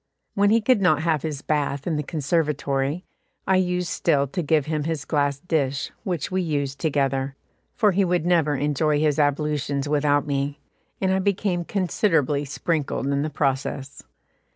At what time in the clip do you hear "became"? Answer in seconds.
11.19-11.63